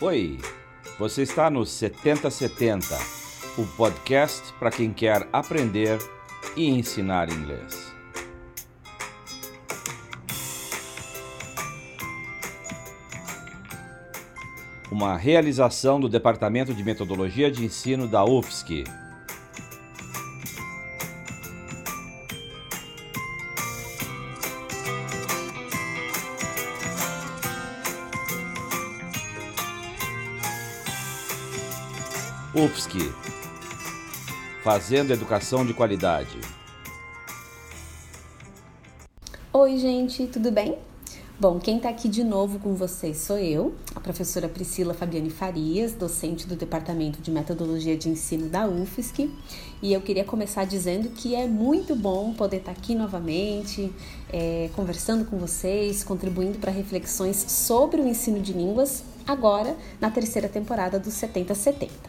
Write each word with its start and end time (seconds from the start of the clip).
Oi, 0.00 0.38
você 0.96 1.22
está 1.22 1.50
no 1.50 1.66
7070, 1.66 2.86
o 3.58 3.66
podcast 3.76 4.52
para 4.52 4.70
quem 4.70 4.92
quer 4.92 5.28
aprender 5.32 5.98
e 6.56 6.68
ensinar 6.68 7.28
inglês. 7.28 7.92
Uma 14.88 15.16
realização 15.16 15.98
do 15.98 16.08
Departamento 16.08 16.72
de 16.72 16.84
Metodologia 16.84 17.50
de 17.50 17.64
Ensino 17.64 18.06
da 18.06 18.24
UFSC. 18.24 18.84
UFSC 32.58 32.98
Fazendo 34.64 35.12
Educação 35.12 35.64
de 35.64 35.72
Qualidade. 35.72 36.40
Oi, 39.52 39.78
gente, 39.78 40.26
tudo 40.26 40.50
bem? 40.50 40.76
Bom, 41.38 41.60
quem 41.60 41.76
está 41.76 41.88
aqui 41.88 42.08
de 42.08 42.24
novo 42.24 42.58
com 42.58 42.74
vocês 42.74 43.18
sou 43.18 43.38
eu, 43.38 43.76
a 43.94 44.00
professora 44.00 44.48
Priscila 44.48 44.92
Fabiane 44.92 45.30
Farias, 45.30 45.92
docente 45.92 46.48
do 46.48 46.56
Departamento 46.56 47.22
de 47.22 47.30
Metodologia 47.30 47.96
de 47.96 48.08
Ensino 48.08 48.48
da 48.48 48.66
UFSC, 48.66 49.30
e 49.80 49.92
eu 49.92 50.00
queria 50.00 50.24
começar 50.24 50.64
dizendo 50.64 51.10
que 51.10 51.36
é 51.36 51.46
muito 51.46 51.94
bom 51.94 52.34
poder 52.34 52.56
estar 52.56 52.74
tá 52.74 52.80
aqui 52.80 52.92
novamente, 52.92 53.92
é, 54.32 54.68
conversando 54.74 55.24
com 55.26 55.38
vocês, 55.38 56.02
contribuindo 56.02 56.58
para 56.58 56.72
reflexões 56.72 57.36
sobre 57.36 58.00
o 58.00 58.08
ensino 58.08 58.40
de 58.40 58.52
línguas, 58.52 59.04
agora 59.24 59.76
na 60.00 60.10
terceira 60.10 60.48
temporada 60.48 60.98
do 60.98 61.12
7070. 61.12 62.07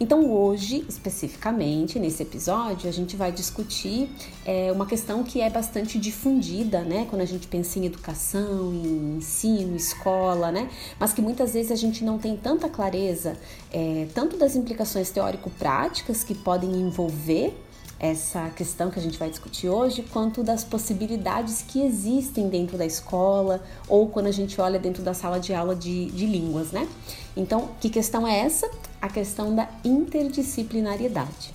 Então, 0.00 0.30
hoje, 0.30 0.84
especificamente, 0.88 1.98
nesse 1.98 2.22
episódio, 2.22 2.88
a 2.88 2.92
gente 2.92 3.16
vai 3.16 3.32
discutir 3.32 4.08
é, 4.44 4.70
uma 4.70 4.86
questão 4.86 5.24
que 5.24 5.40
é 5.40 5.50
bastante 5.50 5.98
difundida, 5.98 6.82
né? 6.82 7.06
Quando 7.10 7.22
a 7.22 7.26
gente 7.26 7.48
pensa 7.48 7.80
em 7.80 7.86
educação, 7.86 8.72
em 8.72 9.16
ensino, 9.16 9.74
escola, 9.74 10.52
né? 10.52 10.70
Mas 11.00 11.12
que 11.12 11.20
muitas 11.20 11.52
vezes 11.52 11.72
a 11.72 11.76
gente 11.76 12.04
não 12.04 12.16
tem 12.16 12.36
tanta 12.36 12.68
clareza, 12.68 13.36
é, 13.72 14.06
tanto 14.14 14.36
das 14.36 14.54
implicações 14.54 15.10
teórico-práticas 15.10 16.22
que 16.22 16.34
podem 16.34 16.70
envolver 16.70 17.52
essa 17.98 18.48
questão 18.50 18.90
que 18.92 19.00
a 19.00 19.02
gente 19.02 19.18
vai 19.18 19.28
discutir 19.28 19.68
hoje, 19.68 20.04
quanto 20.12 20.44
das 20.44 20.62
possibilidades 20.62 21.64
que 21.66 21.82
existem 21.82 22.48
dentro 22.48 22.78
da 22.78 22.86
escola 22.86 23.60
ou 23.88 24.08
quando 24.08 24.26
a 24.26 24.30
gente 24.30 24.60
olha 24.60 24.78
dentro 24.78 25.02
da 25.02 25.12
sala 25.12 25.40
de 25.40 25.52
aula 25.52 25.74
de, 25.74 26.06
de 26.06 26.24
línguas, 26.24 26.70
né? 26.70 26.88
Então, 27.36 27.70
que 27.80 27.90
questão 27.90 28.24
é 28.24 28.38
essa? 28.38 28.70
A 29.00 29.08
questão 29.08 29.54
da 29.54 29.68
interdisciplinariedade. 29.84 31.54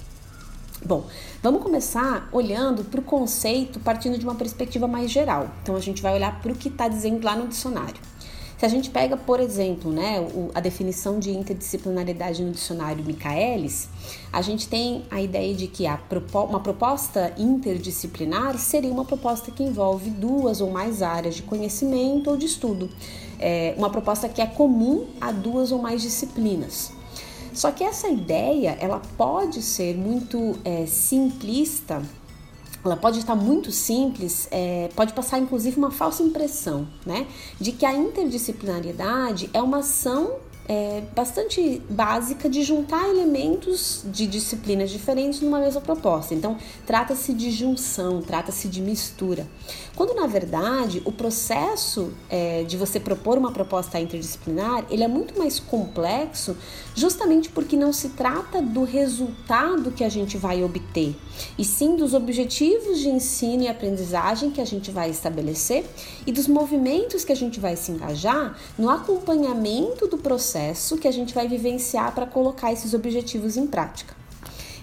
Bom, 0.86 1.06
vamos 1.42 1.64
começar 1.64 2.28
olhando 2.32 2.84
para 2.84 3.00
o 3.00 3.04
conceito 3.04 3.80
partindo 3.80 4.18
de 4.18 4.26
uma 4.26 4.36
perspectiva 4.36 4.88
mais 4.88 5.10
geral. 5.10 5.50
Então, 5.62 5.76
a 5.76 5.80
gente 5.80 6.02
vai 6.02 6.14
olhar 6.14 6.42
para 6.42 6.52
o 6.52 6.56
que 6.56 6.68
está 6.68 6.90
dizendo 6.90 7.24
lá 7.24 7.36
no 7.36 7.48
dicionário. 7.48 8.02
Se 8.64 8.66
a 8.66 8.70
gente 8.70 8.90
pega, 8.90 9.18
por 9.18 9.42
exemplo, 9.42 9.92
né, 9.92 10.26
a 10.56 10.62
definição 10.62 11.20
de 11.20 11.32
interdisciplinaridade 11.32 12.42
no 12.42 12.52
dicionário 12.52 13.04
Michaelis, 13.04 13.90
a 14.32 14.42
gente 14.42 14.70
tem 14.70 15.04
a 15.12 15.22
ideia 15.22 15.54
de 15.54 15.68
que 15.68 15.86
a, 15.86 16.00
uma 16.34 16.62
proposta 16.62 17.34
interdisciplinar 17.38 18.58
seria 18.58 18.90
uma 18.90 19.04
proposta 19.04 19.52
que 19.52 19.64
envolve 19.64 20.10
duas 20.10 20.62
ou 20.62 20.72
mais 20.72 21.02
áreas 21.02 21.36
de 21.36 21.44
conhecimento 21.44 22.30
ou 22.30 22.38
de 22.38 22.46
estudo. 22.46 22.90
É 23.38 23.74
uma 23.78 23.90
proposta 23.90 24.30
que 24.30 24.42
é 24.42 24.46
comum 24.46 25.08
a 25.20 25.32
duas 25.34 25.74
ou 25.74 25.82
mais 25.82 26.02
disciplinas. 26.02 26.94
Só 27.54 27.72
que 27.72 27.84
essa 27.84 28.08
ideia 28.08 28.78
ela 28.80 29.02
pode 29.18 29.62
ser 29.62 29.96
muito 29.96 30.58
é, 30.64 30.86
simplista 30.86 32.02
ela 32.86 32.98
pode 32.98 33.20
estar 33.20 33.36
muito 33.36 33.72
simples, 33.72 34.48
é, 34.52 34.90
pode 34.94 35.14
passar 35.14 35.40
inclusive 35.40 35.78
uma 35.78 35.90
falsa 35.90 36.22
impressão, 36.22 36.86
né, 37.06 37.28
de 37.60 37.72
que 37.72 37.86
a 37.86 37.96
interdisciplinariedade 37.96 39.50
é 39.54 39.62
uma 39.62 39.78
ação 39.78 40.34
é, 40.68 41.02
bastante 41.14 41.82
básica 41.90 42.50
de 42.50 42.64
juntar 42.64 43.10
elementos 43.10 44.04
de 44.06 44.26
disciplinas 44.26 44.90
diferentes 44.90 45.42
numa 45.42 45.60
mesma 45.60 45.82
proposta. 45.82 46.34
Então, 46.34 46.58
trata-se 46.86 47.34
de 47.34 47.52
junção, 47.52 48.22
trata-se 48.22 48.68
de 48.68 48.82
mistura. 48.82 49.46
Quando, 49.96 50.14
na 50.14 50.28
verdade, 50.28 51.02
o 51.06 51.12
processo 51.12 52.12
é, 52.30 52.64
de 52.64 52.78
você 52.78 53.00
propor 53.00 53.38
uma 53.38 53.52
proposta 53.52 54.00
interdisciplinar, 54.00 54.86
ele 54.90 55.04
é 55.04 55.08
muito 55.08 55.38
mais 55.38 55.60
complexo 55.60 56.58
justamente 56.96 57.50
porque 57.50 57.76
não 57.76 57.94
se 57.94 58.10
trata 58.10 58.62
do 58.62 58.84
resultado 58.84 59.92
que 59.92 60.04
a 60.04 60.10
gente 60.10 60.38
vai 60.38 60.64
obter, 60.64 61.16
e 61.58 61.66
sim 61.66 61.96
dos 61.96 62.14
objetivos 62.14 63.00
de 63.00 63.10
ensino 63.10 63.64
e 63.64 63.68
aprendizagem 63.68 64.52
que 64.52 64.62
a 64.62 64.66
gente 64.66 64.92
vai 64.92 65.10
estabelecer 65.10 65.86
e 66.26 66.32
dos 66.32 66.48
movimentos 66.48 67.24
que 67.24 67.32
a 67.32 67.36
gente 67.36 67.60
vai 67.60 67.76
se 67.76 67.92
engajar 67.92 68.58
no 68.78 68.90
acompanhamento 68.90 70.08
do 70.08 70.18
processo 70.18 70.34
processo 70.34 70.98
que 70.98 71.08
a 71.08 71.12
gente 71.12 71.34
vai 71.34 71.48
vivenciar 71.48 72.14
para 72.14 72.26
colocar 72.26 72.74
esses 72.74 72.94
objetivos 72.94 73.56
em 73.56 73.68
prática. 73.68 74.23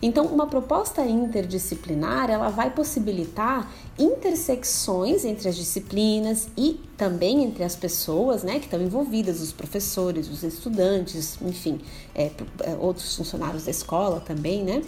Então, 0.02 0.26
uma 0.26 0.46
proposta 0.46 1.04
interdisciplinar, 1.04 2.30
ela 2.30 2.48
vai 2.48 2.70
possibilitar 2.70 3.70
intersecções 3.98 5.26
entre 5.26 5.46
as 5.48 5.56
disciplinas 5.56 6.48
e 6.56 6.80
também 6.96 7.44
entre 7.44 7.62
as 7.62 7.76
pessoas, 7.76 8.42
né, 8.42 8.58
que 8.58 8.64
estão 8.64 8.80
envolvidas, 8.80 9.40
os 9.40 9.52
professores, 9.52 10.30
os 10.30 10.42
estudantes, 10.42 11.36
enfim, 11.42 11.80
é, 12.14 12.30
é, 12.60 12.76
outros 12.78 13.14
funcionários 13.14 13.64
da 13.64 13.70
escola 13.70 14.20
também, 14.20 14.64
né? 14.64 14.82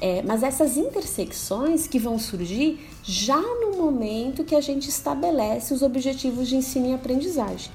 É, 0.00 0.22
mas 0.22 0.42
essas 0.42 0.76
intersecções 0.76 1.86
que 1.86 1.98
vão 1.98 2.18
surgir 2.18 2.78
já 3.02 3.40
no 3.40 3.76
momento 3.76 4.44
que 4.44 4.54
a 4.54 4.60
gente 4.60 4.88
estabelece 4.88 5.72
os 5.72 5.80
objetivos 5.80 6.46
de 6.46 6.56
ensino 6.56 6.88
e 6.88 6.92
aprendizagem. 6.92 7.70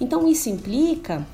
Então, 0.00 0.28
isso 0.28 0.48
implica 0.48 1.26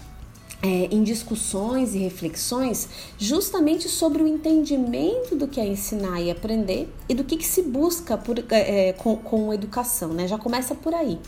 é, 0.65 0.89
em 0.91 1.03
discussões 1.03 1.95
e 1.95 1.99
reflexões 1.99 2.89
justamente 3.19 3.87
sobre 3.87 4.23
o 4.23 4.27
entendimento 4.27 5.37
do 5.37 5.47
que 5.47 5.61
é 5.61 5.67
ensinar 5.67 6.23
e 6.23 6.31
aprender 6.31 6.89
e 7.07 7.15
do 7.15 7.23
que, 7.23 7.37
que 7.37 7.47
se 7.47 7.61
busca 7.61 8.17
por, 8.17 8.39
é, 8.51 8.89
é 8.89 8.93
com, 8.95 9.15
com 9.15 9.53
educação, 9.53 10.15
né? 10.15 10.27
Já 10.27 10.39
começa 10.39 10.75
por 10.75 10.95
aí. 10.95 11.19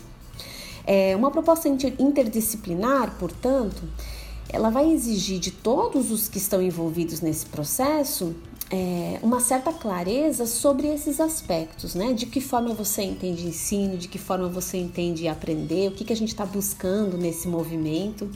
É, 0.87 1.15
uma 1.15 1.31
proposta 1.31 1.69
interdisciplinar, 1.69 3.15
portanto, 3.19 3.83
ela 4.49 4.71
vai 4.71 4.91
exigir 4.91 5.39
de 5.39 5.51
todos 5.51 6.11
os 6.11 6.29
que 6.29 6.39
estão 6.39 6.63
envolvidos 6.63 7.21
nesse 7.21 7.45
processo 7.45 8.35
é, 8.71 9.19
uma 9.23 9.39
certa 9.39 9.73
clareza 9.73 10.45
sobre 10.45 10.89
esses 10.89 11.21
aspectos, 11.21 11.95
né? 11.95 12.13
De 12.13 12.27
que 12.27 12.41
forma 12.41 12.75
você 12.75 13.03
entende 13.03 13.47
ensino, 13.47 13.97
de 13.97 14.09
que 14.09 14.19
forma 14.19 14.49
você 14.49 14.77
entende 14.77 15.29
aprender, 15.29 15.89
o 15.89 15.93
que, 15.93 16.05
que 16.05 16.13
a 16.13 16.17
gente 16.17 16.31
está 16.31 16.45
buscando 16.45 17.17
nesse 17.17 17.47
movimento. 17.47 18.29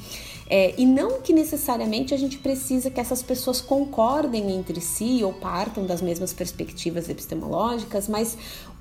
É, 0.49 0.75
e 0.77 0.87
não 0.87 1.21
que 1.21 1.33
necessariamente 1.33 2.13
a 2.15 2.17
gente 2.17 2.39
precisa 2.39 2.91
que 2.91 3.01
essas 3.01 3.23
pessoas 3.23 3.61
concordem 3.61 4.51
entre 4.53 4.81
si 4.81 5.23
ou 5.23 5.33
partam 5.33 5.87
das 5.87 6.01
mesmas 6.01 6.33
perspectivas 6.33 7.09
epistemológicas, 7.09 8.09
mas 8.09 8.37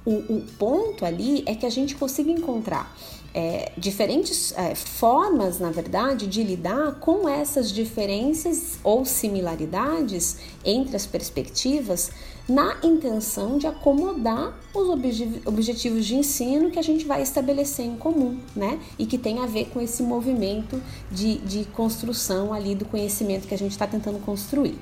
o, 0.05 0.13
o 0.13 0.45
ponto 0.57 1.05
ali 1.05 1.43
é 1.45 1.55
que 1.55 1.65
a 1.65 1.69
gente 1.69 1.95
consiga 1.95 2.31
encontrar 2.31 2.95
é, 3.33 3.71
diferentes 3.77 4.53
é, 4.57 4.73
formas, 4.75 5.59
na 5.59 5.71
verdade, 5.71 6.27
de 6.27 6.43
lidar 6.43 6.95
com 6.99 7.27
essas 7.27 7.71
diferenças 7.71 8.79
ou 8.83 9.05
similaridades 9.05 10.37
entre 10.65 10.95
as 10.95 11.05
perspectivas 11.05 12.11
na 12.47 12.77
intenção 12.81 13.59
de 13.59 13.67
acomodar 13.67 14.57
os 14.73 14.89
obje 14.89 15.41
objetivos 15.45 16.03
de 16.03 16.15
ensino 16.15 16.71
que 16.71 16.79
a 16.79 16.81
gente 16.81 17.05
vai 17.05 17.21
estabelecer 17.21 17.85
em 17.85 17.95
comum, 17.95 18.39
né? 18.55 18.79
E 18.97 19.05
que 19.05 19.19
tem 19.19 19.39
a 19.39 19.45
ver 19.45 19.65
com 19.65 19.79
esse 19.79 20.01
movimento 20.01 20.81
de, 21.11 21.37
de 21.39 21.65
construção 21.65 22.51
ali 22.51 22.73
do 22.73 22.85
conhecimento 22.85 23.47
que 23.47 23.53
a 23.53 23.57
gente 23.57 23.71
está 23.71 23.85
tentando 23.85 24.19
construir. 24.25 24.79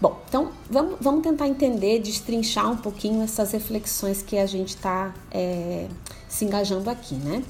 Bom, 0.00 0.22
então 0.28 0.52
vamos, 0.70 0.96
vamos 1.00 1.22
tentar 1.24 1.48
entender, 1.48 1.98
destrinchar 1.98 2.70
um 2.70 2.76
pouquinho 2.76 3.20
essas 3.20 3.50
reflexões 3.50 4.22
que 4.22 4.38
a 4.38 4.46
gente 4.46 4.68
está 4.68 5.12
é, 5.32 5.88
se 6.28 6.44
engajando 6.44 6.88
aqui, 6.88 7.16
né? 7.16 7.42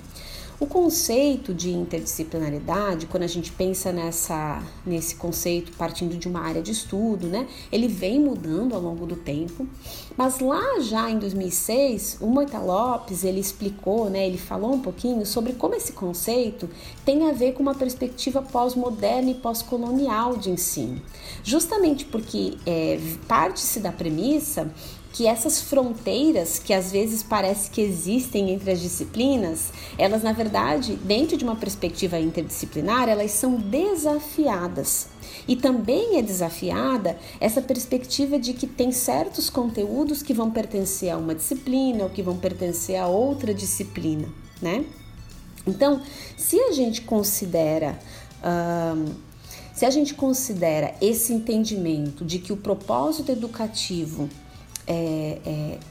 O 0.60 0.66
conceito 0.66 1.54
de 1.54 1.70
interdisciplinaridade, 1.70 3.06
quando 3.06 3.22
a 3.22 3.28
gente 3.28 3.52
pensa 3.52 3.92
nessa, 3.92 4.60
nesse 4.84 5.14
conceito 5.14 5.70
partindo 5.78 6.16
de 6.16 6.26
uma 6.26 6.40
área 6.40 6.60
de 6.60 6.72
estudo, 6.72 7.28
né, 7.28 7.46
ele 7.70 7.86
vem 7.86 8.18
mudando 8.18 8.74
ao 8.74 8.80
longo 8.80 9.06
do 9.06 9.14
tempo, 9.14 9.68
mas 10.16 10.40
lá 10.40 10.80
já 10.80 11.08
em 11.08 11.16
2006, 11.16 12.18
o 12.20 12.26
Moita 12.26 12.58
Lopes, 12.58 13.22
ele 13.22 13.38
explicou, 13.38 14.10
né, 14.10 14.26
ele 14.26 14.36
falou 14.36 14.74
um 14.74 14.80
pouquinho 14.80 15.24
sobre 15.24 15.52
como 15.52 15.76
esse 15.76 15.92
conceito 15.92 16.68
tem 17.04 17.30
a 17.30 17.32
ver 17.32 17.52
com 17.52 17.62
uma 17.62 17.74
perspectiva 17.76 18.42
pós-moderna 18.42 19.30
e 19.30 19.34
pós-colonial 19.34 20.36
de 20.36 20.50
ensino. 20.50 21.00
Justamente 21.44 22.04
porque 22.04 22.56
é, 22.66 22.98
parte-se 23.28 23.78
da 23.78 23.92
premissa 23.92 24.68
que 25.12 25.26
essas 25.26 25.60
fronteiras 25.62 26.58
que 26.58 26.72
às 26.72 26.92
vezes 26.92 27.22
parece 27.22 27.70
que 27.70 27.80
existem 27.80 28.50
entre 28.50 28.70
as 28.70 28.80
disciplinas, 28.80 29.72
elas 29.96 30.22
na 30.22 30.32
verdade, 30.32 30.96
dentro 30.96 31.36
de 31.36 31.44
uma 31.44 31.56
perspectiva 31.56 32.18
interdisciplinar, 32.18 33.08
elas 33.08 33.30
são 33.32 33.56
desafiadas. 33.56 35.08
E 35.46 35.56
também 35.56 36.18
é 36.18 36.22
desafiada 36.22 37.18
essa 37.40 37.60
perspectiva 37.62 38.38
de 38.38 38.52
que 38.52 38.66
tem 38.66 38.92
certos 38.92 39.48
conteúdos 39.48 40.22
que 40.22 40.34
vão 40.34 40.50
pertencer 40.50 41.10
a 41.10 41.16
uma 41.16 41.34
disciplina 41.34 42.04
ou 42.04 42.10
que 42.10 42.22
vão 42.22 42.36
pertencer 42.36 42.96
a 42.96 43.06
outra 43.06 43.54
disciplina, 43.54 44.28
né? 44.60 44.84
Então, 45.66 46.00
se 46.36 46.58
a 46.60 46.72
gente 46.72 47.02
considera 47.02 47.98
se 49.74 49.84
a 49.84 49.90
gente 49.90 50.14
considera 50.14 50.94
esse 51.00 51.32
entendimento 51.32 52.24
de 52.24 52.38
que 52.38 52.52
o 52.52 52.56
propósito 52.56 53.30
educativo 53.30 54.28
é, 54.90 55.38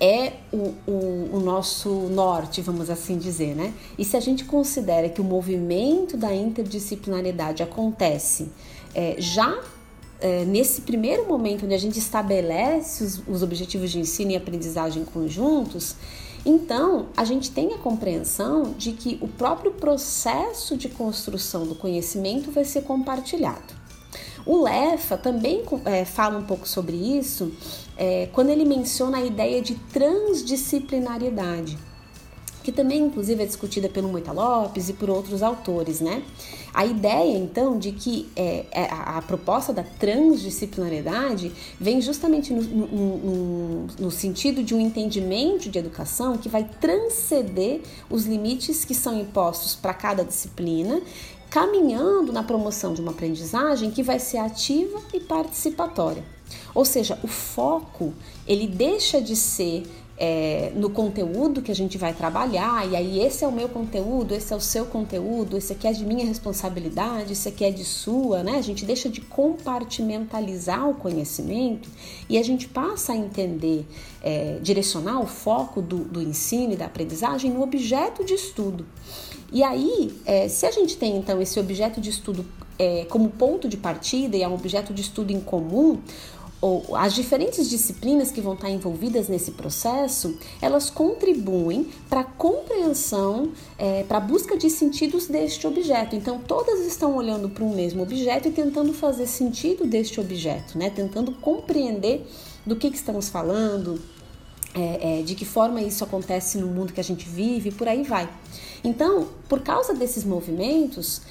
é, 0.01 0.05
é 0.05 0.33
o, 0.51 0.73
o, 0.87 1.29
o, 1.33 1.39
nosso 1.39 1.89
norte, 2.09 2.61
vamos 2.61 2.89
assim 2.89 3.19
dizer, 3.19 3.55
né? 3.55 3.71
E 3.95 4.03
se 4.03 4.17
a 4.17 4.19
gente 4.19 4.43
considera 4.43 5.07
que 5.07 5.21
o 5.21 5.23
movimento 5.23 6.17
da 6.17 6.33
interdisciplinaridade 6.33 7.61
acontece 7.61 8.49
é, 8.95 9.15
já 9.19 9.61
é, 10.19 10.43
nesse 10.45 10.81
primeiro 10.81 11.27
momento 11.27 11.65
onde 11.65 11.75
a 11.75 11.77
gente 11.77 11.99
estabelece 11.99 13.03
os, 13.03 13.21
os 13.27 13.43
objetivos 13.43 13.91
de 13.91 13.99
ensino 13.99 14.31
e 14.31 14.35
aprendizagem 14.35 15.05
conjuntos, 15.05 15.95
então 16.43 17.09
a 17.15 17.23
gente 17.23 17.51
tem 17.51 17.73
a 17.73 17.77
compreensão 17.77 18.73
de 18.75 18.93
que 18.93 19.19
o 19.21 19.27
próprio 19.27 19.73
processo 19.73 20.75
de 20.75 20.89
construção 20.89 21.67
do 21.67 21.75
conhecimento 21.75 22.49
vai 22.49 22.65
ser 22.65 22.81
compartilhado. 22.81 23.76
O 24.47 24.63
Lefa 24.63 25.15
também 25.17 25.61
é, 25.83 26.05
fala 26.05 26.39
um 26.39 26.43
pouco 26.43 26.65
sobre 26.65 26.95
isso 26.95 27.51
é, 27.97 28.29
quando 28.31 28.49
ele 28.49 28.63
menciona 28.63 29.17
a 29.17 29.25
ideia 29.25 29.61
de 29.61 29.75
transdisciplinariedade, 29.75 31.77
que 32.63 32.71
também, 32.71 33.01
inclusive, 33.01 33.43
é 33.43 33.45
discutida 33.45 33.89
pelo 33.89 34.07
Moita 34.07 34.31
Lopes 34.31 34.87
e 34.87 34.93
por 34.93 35.09
outros 35.09 35.43
autores, 35.43 35.99
né? 35.99 36.23
A 36.73 36.85
ideia, 36.85 37.37
então, 37.37 37.77
de 37.77 37.91
que 37.91 38.29
é, 38.37 38.65
é 38.71 38.83
a, 38.83 39.17
a, 39.17 39.21
proposta 39.21 39.73
da 39.73 39.83
transdisciplinariedade 39.83 41.51
vem 41.79 41.99
justamente 41.99 42.53
no, 42.53 42.61
no, 42.61 42.87
no, 42.87 43.87
no, 43.99 44.11
sentido 44.11 44.63
de 44.63 44.73
um 44.75 44.79
entendimento 44.79 45.69
de 45.69 45.79
educação 45.79 46.37
que 46.37 46.47
vai 46.47 46.63
transcender 46.79 47.81
os 48.09 48.25
limites 48.25 48.85
que 48.85 48.93
são 48.93 49.19
impostos 49.19 49.75
para 49.75 49.93
cada 49.93 50.23
disciplina 50.23 51.01
caminhando 51.49 52.31
na 52.31 52.43
promoção 52.43 52.93
de 52.93 53.01
uma 53.01 53.11
aprendizagem 53.11 53.91
que 53.91 54.03
vai 54.03 54.19
ser 54.19 54.37
ativa 54.37 54.99
e 55.13 55.19
participatória. 55.19 56.23
Ou 56.73 56.85
seja, 56.85 57.19
o 57.23 57.27
foco 57.27 58.13
ele 58.45 58.67
deixa 58.67 59.21
de 59.21 59.35
ser 59.35 59.83
é, 60.17 60.71
no 60.75 60.89
conteúdo 60.89 61.61
que 61.61 61.71
a 61.71 61.75
gente 61.75 61.97
vai 61.97 62.11
trabalhar, 62.11 62.89
e 62.89 62.95
aí 62.95 63.19
esse 63.19 63.43
é 63.43 63.47
o 63.47 63.51
meu 63.51 63.69
conteúdo, 63.69 64.33
esse 64.33 64.51
é 64.51 64.55
o 64.55 64.59
seu 64.59 64.85
conteúdo, 64.85 65.55
esse 65.55 65.73
aqui 65.73 65.87
é 65.87 65.93
de 65.93 66.03
minha 66.03 66.25
responsabilidade, 66.25 67.33
esse 67.33 67.47
aqui 67.47 67.63
é 67.63 67.69
de 67.69 67.85
sua, 67.85 68.41
né? 68.41 68.57
A 68.57 68.61
gente 68.61 68.83
deixa 68.83 69.07
de 69.09 69.21
compartimentalizar 69.21 70.89
o 70.89 70.95
conhecimento 70.95 71.87
e 72.27 72.37
a 72.37 72.43
gente 72.43 72.67
passa 72.67 73.13
a 73.13 73.15
entender, 73.15 73.85
é, 74.23 74.57
direcionar 74.61 75.21
o 75.21 75.27
foco 75.27 75.81
do, 75.81 75.97
do 75.97 76.21
ensino 76.21 76.73
e 76.73 76.75
da 76.75 76.85
aprendizagem 76.85 77.51
no 77.51 77.61
objeto 77.61 78.25
de 78.25 78.33
estudo. 78.33 78.85
E 79.51 79.63
aí, 79.63 80.13
é, 80.25 80.47
se 80.47 80.65
a 80.65 80.71
gente 80.71 80.97
tem 80.97 81.15
então 81.17 81.41
esse 81.41 81.59
objeto 81.59 82.01
de 82.01 82.09
estudo 82.09 82.45
é, 82.77 83.05
como 83.05 83.29
ponto 83.29 83.67
de 83.67 83.77
partida 83.77 84.35
e 84.35 84.43
é 84.43 84.47
um 84.47 84.53
objeto 84.53 84.93
de 84.93 85.01
estudo 85.01 85.31
em 85.31 85.39
comum, 85.39 85.99
ou 86.59 86.95
as 86.95 87.13
diferentes 87.13 87.69
disciplinas 87.69 88.31
que 88.31 88.41
vão 88.41 88.53
estar 88.53 88.69
envolvidas 88.69 89.27
nesse 89.27 89.51
processo, 89.51 90.37
elas 90.59 90.89
contribuem 90.89 91.87
para 92.09 92.21
a 92.21 92.23
compreensão, 92.23 93.51
é, 93.77 94.03
para 94.03 94.17
a 94.17 94.21
busca 94.21 94.57
de 94.57 94.69
sentidos 94.69 95.27
deste 95.27 95.67
objeto. 95.67 96.15
Então, 96.15 96.39
todas 96.39 96.79
estão 96.85 97.15
olhando 97.15 97.47
para 97.47 97.63
um 97.63 97.75
mesmo 97.75 98.01
objeto 98.01 98.47
e 98.47 98.51
tentando 98.51 98.91
fazer 98.91 99.27
sentido 99.27 99.85
deste 99.85 100.19
objeto, 100.19 100.77
né? 100.77 100.89
tentando 100.89 101.31
compreender 101.33 102.25
do 102.65 102.75
que, 102.75 102.89
que 102.89 102.97
estamos 102.97 103.29
falando, 103.29 104.01
é, 104.77 105.19
é, 105.19 105.21
de 105.23 105.33
que 105.33 105.43
forma 105.43 105.81
isso 105.81 106.03
acontece 106.03 106.57
no 106.59 106.67
mundo 106.67 106.93
que 106.93 106.99
a 106.99 107.03
gente 107.03 107.27
vive, 107.27 107.71
por 107.71 107.87
aí 107.87 108.03
vai. 108.03 108.29
Então, 108.83 109.27
por 109.49 109.61
causa 109.61 109.93
desses 109.93 110.23
movimentos, 110.23 111.21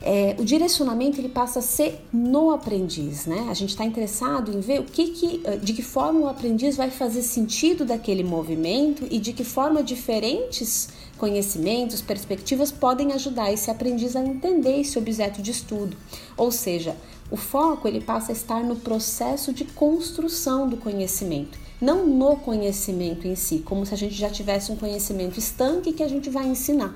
é, 0.00 0.36
o 0.38 0.44
direcionamento 0.44 1.20
ele 1.20 1.28
passa 1.28 1.58
a 1.58 1.62
ser 1.62 2.06
no 2.12 2.50
aprendiz, 2.50 3.26
né? 3.26 3.46
A 3.50 3.54
gente 3.54 3.70
está 3.70 3.84
interessado 3.84 4.54
em 4.54 4.60
ver 4.60 4.80
o 4.80 4.84
que, 4.84 5.08
que, 5.08 5.40
eh, 5.44 5.56
de 5.56 5.72
que 5.72 5.82
forma 5.82 6.20
o 6.20 6.28
aprendiz 6.28 6.76
vai 6.76 6.90
fazer 6.90 7.22
sentido 7.22 7.86
daquele 7.86 8.22
movimento 8.22 9.06
e 9.10 9.18
de 9.18 9.32
que 9.32 9.42
forma 9.42 9.82
diferentes 9.82 10.90
conhecimentos, 11.16 12.02
perspectivas 12.02 12.70
podem 12.70 13.12
ajudar 13.12 13.50
esse 13.50 13.70
aprendiz 13.70 14.14
a 14.14 14.20
entender 14.20 14.80
esse 14.80 14.98
objeto 14.98 15.40
de 15.40 15.50
estudo. 15.50 15.96
Ou 16.36 16.52
seja, 16.52 16.94
o 17.30 17.36
foco 17.36 17.88
ele 17.88 18.02
passa 18.02 18.30
a 18.30 18.34
estar 18.34 18.62
no 18.62 18.76
processo 18.76 19.54
de 19.54 19.64
construção 19.64 20.68
do 20.68 20.76
conhecimento 20.76 21.63
não 21.84 22.06
no 22.06 22.36
conhecimento 22.36 23.28
em 23.28 23.36
si, 23.36 23.58
como 23.58 23.84
se 23.84 23.92
a 23.92 23.96
gente 23.96 24.14
já 24.14 24.30
tivesse 24.30 24.72
um 24.72 24.76
conhecimento 24.76 25.38
estanque 25.38 25.92
que 25.92 26.02
a 26.02 26.08
gente 26.08 26.30
vai 26.30 26.46
ensinar. 26.46 26.94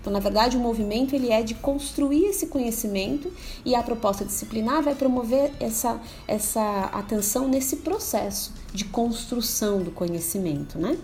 Então, 0.00 0.12
na 0.12 0.18
verdade, 0.18 0.56
o 0.56 0.60
movimento 0.60 1.14
ele 1.14 1.30
é 1.30 1.42
de 1.42 1.54
construir 1.54 2.26
esse 2.26 2.48
conhecimento 2.48 3.32
e 3.64 3.74
a 3.74 3.82
proposta 3.82 4.24
disciplinar 4.24 4.82
vai 4.82 4.94
promover 4.94 5.52
essa, 5.58 5.98
essa 6.28 6.90
atenção 6.92 7.48
nesse 7.48 7.76
processo 7.76 8.52
de 8.72 8.84
construção 8.84 9.82
do 9.82 9.90
conhecimento, 9.90 10.78
né? 10.78 10.98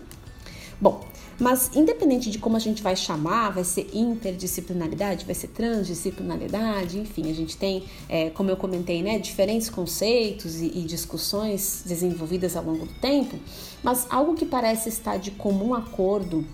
Bom, 0.78 1.06
mas 1.40 1.70
independente 1.75 2.31
de 2.31 2.38
como 2.38 2.56
a 2.56 2.60
gente 2.60 2.82
vai 2.82 2.94
chamar, 2.94 3.50
vai 3.50 3.64
ser 3.64 3.88
interdisciplinaridade, 3.94 5.25
vai 5.25 5.34
ser 5.34 5.48
transdisciplinaridade, 5.48 6.98
enfim, 6.98 7.31
a 7.31 7.34
gente 7.34 7.56
tem, 7.56 7.84
é, 8.08 8.28
como 8.31 8.50
eu 8.50 8.56
comentei, 8.56 9.02
né, 9.02 9.19
diferentes 9.19 9.70
conceitos 9.70 10.60
e, 10.60 10.66
e 10.66 10.82
discussões 10.82 11.82
desenvolvidas 11.87 12.56
ao 12.56 12.64
longo 12.64 12.84
do 12.84 12.94
tempo, 13.00 13.38
mas 13.82 14.06
algo 14.10 14.34
que 14.34 14.44
parece 14.44 14.90
estar 14.90 15.16
de 15.16 15.31
comum 15.31 15.75
acordo 15.75 16.44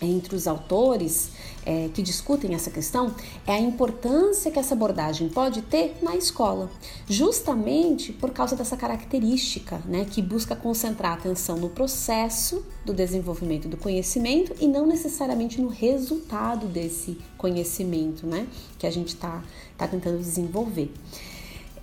entre 0.00 0.34
os 0.34 0.46
autores 0.46 1.30
é, 1.64 1.88
que 1.92 2.02
discutem 2.02 2.54
essa 2.54 2.70
questão 2.70 3.14
é 3.46 3.52
a 3.52 3.60
importância 3.60 4.50
que 4.50 4.58
essa 4.58 4.74
abordagem 4.74 5.28
pode 5.28 5.62
ter 5.62 5.96
na 6.00 6.16
escola, 6.16 6.70
justamente 7.08 8.12
por 8.12 8.30
causa 8.30 8.54
dessa 8.54 8.76
característica, 8.76 9.80
né, 9.84 10.06
que 10.08 10.22
busca 10.22 10.54
concentrar 10.54 11.12
a 11.12 11.14
atenção 11.14 11.56
no 11.56 11.68
processo 11.68 12.64
do 12.84 12.94
desenvolvimento 12.94 13.68
do 13.68 13.76
conhecimento 13.76 14.54
e 14.60 14.68
não 14.68 14.86
necessariamente 14.86 15.60
no 15.60 15.68
resultado 15.68 16.66
desse 16.66 17.18
conhecimento, 17.36 18.26
né, 18.26 18.46
que 18.78 18.86
a 18.86 18.90
gente 18.90 19.08
está 19.08 19.42
tá 19.76 19.88
tentando 19.88 20.18
desenvolver. 20.18 20.92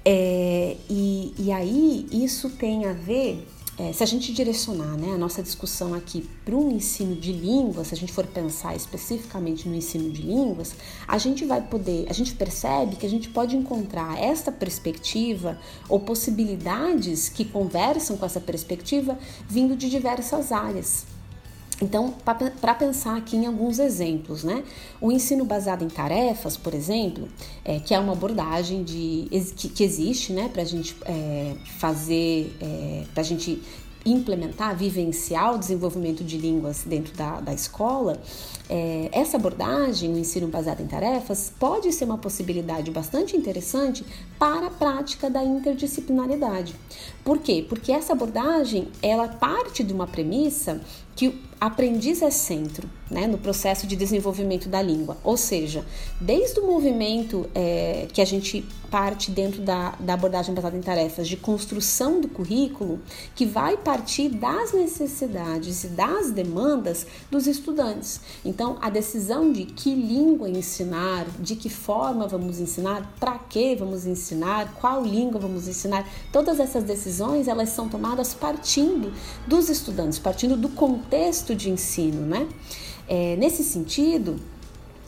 É, 0.06 0.76
e, 0.90 1.34
e 1.38 1.52
aí 1.52 2.08
isso 2.12 2.50
tem 2.50 2.86
a 2.86 2.94
ver 2.94 3.48
é, 3.78 3.92
se 3.92 4.04
a 4.04 4.06
gente 4.06 4.32
direcionar 4.32 4.96
né, 4.98 5.14
a 5.14 5.18
nossa 5.18 5.42
discussão 5.42 5.96
aqui 5.96 6.30
para 6.46 6.56
um 6.56 6.72
ensino 6.72 7.16
de 7.16 7.32
línguas, 7.32 7.88
se 7.88 7.96
a 7.96 7.98
gente 7.98 8.14
for 8.14 8.26
pensar 8.28 8.76
especificamente 8.76 9.68
no 9.68 9.76
ensino 9.76 10.12
de 10.12 10.22
línguas, 10.22 10.76
a 11.08 11.18
gente 11.18 11.44
vai 11.44 11.62
poder, 11.62 12.06
a 12.08 12.14
gente 12.14 12.36
percebe 12.36 12.96
que 12.96 13.06
a 13.06 13.10
gente 13.10 13.30
pode 13.30 13.56
encontrar 13.56 14.22
esta 14.22 14.52
perspectiva 14.52 15.58
ou 15.90 16.00
possibilidades 16.00 17.30
que 17.30 17.46
conversam 17.46 18.16
com 18.16 18.26
essa 18.26 18.40
perspectiva 18.40 19.18
vindo 19.50 19.76
de 19.76 19.90
diversas 19.90 20.52
áreas. 20.52 21.13
Então, 21.84 22.12
para 22.12 22.74
pensar 22.74 23.18
aqui 23.18 23.36
em 23.36 23.46
alguns 23.46 23.78
exemplos, 23.78 24.44
né? 24.44 24.64
O 25.02 25.12
ensino 25.12 25.44
baseado 25.44 25.84
em 25.84 25.90
tarefas, 25.90 26.56
por 26.56 26.74
exemplo, 26.74 27.28
é, 27.66 27.78
que 27.80 27.94
é 27.94 28.00
uma 28.00 28.14
abordagem 28.14 28.84
de, 28.84 29.28
que, 29.58 29.68
que 29.68 29.84
existe, 29.84 30.32
né, 30.32 30.50
para 30.52 30.62
a 30.62 30.66
gente 30.66 30.96
é, 31.06 31.56
fazer, 31.78 32.56
é, 32.62 33.04
para 33.14 33.20
a 33.20 33.26
gente 33.26 33.62
implementar, 34.06 34.76
vivenciar 34.76 35.56
o 35.56 35.58
desenvolvimento 35.58 36.24
de 36.24 36.38
línguas 36.38 36.84
dentro 36.86 37.16
da, 37.16 37.40
da 37.40 37.54
escola, 37.54 38.22
é, 38.70 39.10
essa 39.12 39.38
abordagem, 39.38 40.14
o 40.14 40.18
ensino 40.18 40.48
baseado 40.48 40.82
em 40.82 40.88
tarefas, 40.88 41.52
pode 41.60 41.92
ser 41.92 42.06
uma 42.06 42.18
possibilidade 42.18 42.92
bastante 42.92 43.36
interessante 43.36 44.06
para 44.38 44.68
a 44.68 44.70
prática 44.70 45.30
da 45.30 45.44
interdisciplinaridade. 45.44 46.76
Por 47.24 47.40
quê? 47.40 47.66
Porque 47.68 47.92
essa 47.92 48.14
abordagem 48.14 48.88
ela 49.02 49.28
parte 49.28 49.84
de 49.84 49.94
uma 49.94 50.08
premissa 50.08 50.82
que 51.16 51.42
aprendiz 51.66 52.22
é 52.22 52.30
centro 52.30 52.90
né, 53.10 53.26
no 53.26 53.38
processo 53.38 53.88
de 53.88 53.96
desenvolvimento 53.96 54.68
da 54.68 54.82
língua. 54.82 55.18
Ou 55.24 55.38
seja, 55.38 55.86
desde 56.20 56.60
o 56.60 56.68
movimento 56.68 57.50
é, 57.56 58.08
que 58.12 58.22
a 58.22 58.26
gente 58.26 58.66
parte 58.92 59.32
dentro 59.32 59.62
da, 59.62 59.96
da 60.00 60.14
abordagem 60.14 60.54
baseada 60.54 60.78
em 60.78 60.82
tarefas 60.82 61.28
de 61.28 61.36
construção 61.36 62.22
do 62.22 62.28
currículo, 62.28 63.00
que 63.34 63.44
vai 63.44 63.76
partir 63.76 64.30
das 64.30 64.72
necessidades 64.72 65.84
e 65.84 65.88
das 65.88 66.30
demandas 66.32 67.08
dos 67.32 67.48
estudantes. 67.48 68.22
Então, 68.46 68.78
a 68.82 68.92
decisão 68.92 69.52
de 69.52 69.66
que 69.66 69.96
língua 69.96 70.48
ensinar, 70.48 71.26
de 71.40 71.56
que 71.56 71.70
forma 71.70 72.28
vamos 72.28 72.60
ensinar, 72.60 73.16
para 73.20 73.40
que 73.40 73.76
vamos 73.76 74.06
ensinar, 74.06 74.76
qual 74.80 75.04
língua 75.04 75.40
vamos 75.40 75.68
ensinar, 75.68 76.08
todas 76.32 76.60
essas 76.60 76.84
decisões 76.84 77.48
elas 77.48 77.70
são 77.70 77.90
tomadas 77.90 78.36
partindo 78.36 79.12
dos 79.48 79.70
estudantes, 79.70 80.20
partindo 80.20 80.56
do 80.56 80.70
contexto 80.70 81.03
de 81.56 81.70
ensino, 81.70 82.22
né? 82.22 82.48
É, 83.08 83.36
nesse 83.36 83.64
sentido, 83.64 84.40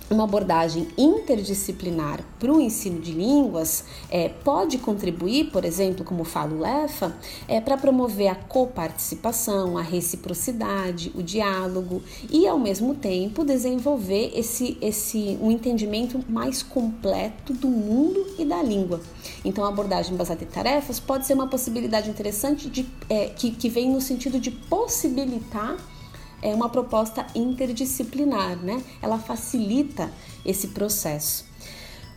uma 0.10 0.24
abordagem 0.26 0.88
interdisciplinar 0.98 2.20
para 2.40 2.54
o 2.54 2.62
ensino 2.62 3.02
de 3.02 3.12
línguas 3.12 3.86
é, 4.10 4.30
pode 4.30 4.78
contribuir, 4.78 5.52
por 5.52 5.66
exemplo, 5.66 6.06
como 6.06 6.24
fala 6.24 6.54
o 6.54 6.60
LEFA, 6.60 7.16
é, 7.48 7.60
para 7.60 7.78
promover 7.78 8.28
a 8.28 8.36
coparticipação, 8.36 9.78
a 9.78 9.82
reciprocidade, 9.82 11.12
o 11.16 11.24
diálogo 11.24 12.04
e, 12.30 12.48
ao 12.48 12.60
mesmo 12.60 12.94
tempo, 12.94 13.44
desenvolver 13.44 14.32
esse, 14.36 14.78
esse, 14.80 15.38
um 15.42 15.50
entendimento 15.50 16.24
mais 16.30 16.62
completo 16.62 17.54
do 17.54 17.68
mundo 17.68 18.26
e 18.38 18.46
da 18.46 18.62
língua. 18.62 19.02
Então, 19.44 19.66
a 19.66 19.70
abordagem 19.70 20.16
baseada 20.16 20.44
em 20.44 20.48
tarefas 20.48 21.00
pode 21.00 21.26
ser 21.26 21.34
uma 21.34 21.48
possibilidade 21.48 22.10
interessante 22.10 22.70
de, 22.70 22.86
é, 23.10 23.30
que, 23.30 23.52
que 23.52 23.70
vem 23.70 23.90
no 23.90 24.02
sentido 24.02 24.40
de 24.40 24.52
possibilitar 24.52 25.78
é 26.46 26.54
uma 26.54 26.70
proposta 26.70 27.26
interdisciplinar, 27.34 28.56
né? 28.58 28.84
Ela 29.02 29.18
facilita 29.18 30.12
esse 30.46 30.68
processo. 30.68 31.44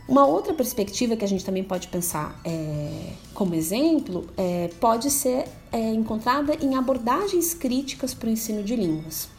Uma 0.07 0.25
outra 0.25 0.53
perspectiva 0.53 1.15
que 1.15 1.25
a 1.25 1.27
gente 1.27 1.43
também 1.43 1.63
pode 1.63 1.87
pensar 1.87 2.39
é, 2.45 3.13
como 3.33 3.55
exemplo 3.55 4.27
é, 4.37 4.69
pode 4.79 5.09
ser 5.09 5.45
é, 5.71 5.93
encontrada 5.93 6.55
em 6.61 6.75
abordagens 6.75 7.55
críticas 7.55 8.13
para 8.13 8.27
o 8.27 8.31
ensino 8.31 8.63
de 8.63 8.75
línguas. 8.75 9.29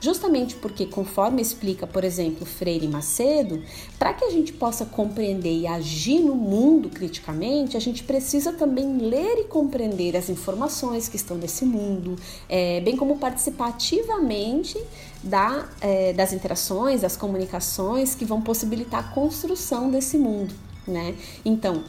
Justamente 0.00 0.54
porque, 0.56 0.86
conforme 0.86 1.42
explica, 1.42 1.86
por 1.86 2.04
exemplo, 2.04 2.46
Freire 2.46 2.88
Macedo, 2.88 3.62
para 3.98 4.14
que 4.14 4.24
a 4.24 4.30
gente 4.30 4.50
possa 4.50 4.86
compreender 4.86 5.52
e 5.52 5.66
agir 5.66 6.20
no 6.20 6.34
mundo 6.34 6.88
criticamente, 6.88 7.76
a 7.76 7.80
gente 7.80 8.02
precisa 8.04 8.50
também 8.50 8.96
ler 8.96 9.40
e 9.40 9.44
compreender 9.44 10.16
as 10.16 10.30
informações 10.30 11.06
que 11.06 11.16
estão 11.16 11.36
nesse 11.36 11.66
mundo, 11.66 12.16
é, 12.48 12.80
bem 12.80 12.96
como 12.96 13.18
participar 13.18 13.68
ativamente 13.68 14.82
da, 15.22 15.68
é, 15.82 16.14
das 16.14 16.32
interações, 16.32 17.02
das 17.02 17.14
comunicações 17.14 18.14
que 18.14 18.24
vão 18.24 18.40
possibilitar 18.40 19.00
a 19.00 19.14
construção 19.14 19.90
desse 19.90 20.16
mundo. 20.16 20.54
Né? 20.88 21.14
Então, 21.44 21.84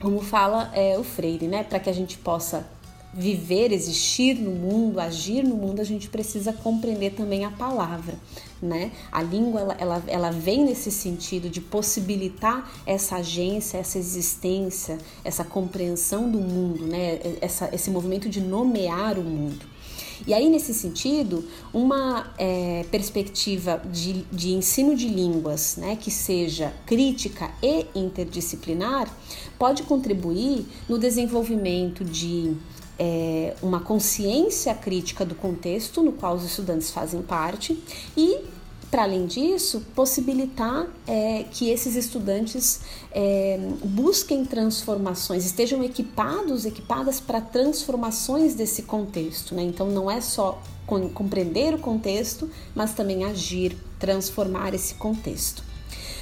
como 0.00 0.20
fala 0.20 0.70
é, 0.74 0.98
o 0.98 1.04
Freire, 1.04 1.46
né, 1.46 1.62
para 1.62 1.78
que 1.78 1.88
a 1.88 1.92
gente 1.92 2.18
possa 2.18 2.66
viver, 3.12 3.72
existir 3.72 4.34
no 4.34 4.50
mundo, 4.50 5.00
agir 5.00 5.42
no 5.42 5.56
mundo, 5.56 5.80
a 5.80 5.84
gente 5.84 6.08
precisa 6.08 6.52
compreender 6.52 7.14
também 7.14 7.44
a 7.44 7.50
palavra, 7.50 8.14
né? 8.60 8.92
A 9.10 9.22
língua, 9.22 9.60
ela, 9.60 9.76
ela, 9.78 10.04
ela 10.06 10.30
vem 10.30 10.64
nesse 10.64 10.90
sentido 10.90 11.48
de 11.48 11.60
possibilitar 11.60 12.70
essa 12.84 13.16
agência, 13.16 13.78
essa 13.78 13.98
existência, 13.98 14.98
essa 15.24 15.44
compreensão 15.44 16.30
do 16.30 16.38
mundo, 16.38 16.86
né? 16.86 17.18
Essa, 17.40 17.74
esse 17.74 17.90
movimento 17.90 18.28
de 18.28 18.40
nomear 18.40 19.18
o 19.18 19.22
mundo. 19.22 19.76
E 20.24 20.32
aí, 20.32 20.48
nesse 20.48 20.72
sentido, 20.72 21.44
uma 21.74 22.32
é, 22.38 22.84
perspectiva 22.90 23.82
de, 23.92 24.22
de 24.32 24.52
ensino 24.52 24.94
de 24.94 25.08
línguas 25.08 25.76
né, 25.76 25.96
que 25.96 26.10
seja 26.10 26.72
crítica 26.86 27.50
e 27.62 27.86
interdisciplinar 27.94 29.12
pode 29.58 29.82
contribuir 29.82 30.64
no 30.88 30.98
desenvolvimento 30.98 32.04
de 32.04 32.56
é, 32.98 33.54
uma 33.62 33.80
consciência 33.80 34.74
crítica 34.74 35.24
do 35.24 35.34
contexto 35.34 36.02
no 36.02 36.12
qual 36.12 36.34
os 36.34 36.44
estudantes 36.44 36.90
fazem 36.90 37.22
parte 37.22 37.82
e 38.16 38.56
para 38.90 39.02
além 39.02 39.26
disso, 39.26 39.84
possibilitar 39.94 40.86
é, 41.06 41.44
que 41.50 41.70
esses 41.70 41.96
estudantes 41.96 42.80
é, 43.10 43.58
busquem 43.84 44.44
transformações, 44.44 45.44
estejam 45.44 45.82
equipados, 45.82 46.64
equipadas 46.64 47.18
para 47.20 47.40
transformações 47.40 48.54
desse 48.54 48.82
contexto. 48.82 49.54
Né? 49.54 49.62
Então, 49.62 49.88
não 49.88 50.10
é 50.10 50.20
só 50.20 50.62
compreender 50.86 51.74
o 51.74 51.78
contexto, 51.78 52.48
mas 52.74 52.94
também 52.94 53.24
agir, 53.24 53.76
transformar 53.98 54.72
esse 54.72 54.94
contexto. 54.94 55.65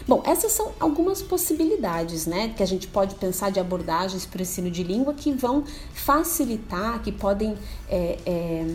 Bom, 0.06 0.22
essas 0.26 0.52
são 0.52 0.72
algumas 0.78 1.22
possibilidades, 1.22 2.26
né, 2.26 2.52
que 2.54 2.62
a 2.62 2.66
gente 2.66 2.86
pode 2.86 3.14
pensar 3.14 3.50
de 3.50 3.58
abordagens 3.58 4.26
para 4.26 4.38
o 4.38 4.42
ensino 4.42 4.70
de 4.70 4.82
língua 4.82 5.14
que 5.14 5.32
vão 5.32 5.64
facilitar, 5.94 7.02
que 7.02 7.10
podem 7.10 7.56
é, 7.88 8.18
é, 8.26 8.66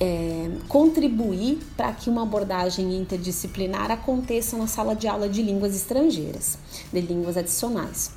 é, 0.00 0.50
contribuir 0.68 1.58
para 1.76 1.92
que 1.92 2.08
uma 2.08 2.22
abordagem 2.22 2.96
interdisciplinar 2.96 3.90
aconteça 3.90 4.56
na 4.56 4.66
sala 4.66 4.96
de 4.96 5.06
aula 5.06 5.28
de 5.28 5.42
línguas 5.42 5.76
estrangeiras, 5.76 6.56
de 6.90 7.00
línguas 7.02 7.36
adicionais. 7.36 8.10